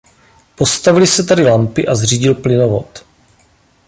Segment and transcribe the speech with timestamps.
[0.55, 3.03] Postavily se tady lampy a zřídil plynovod.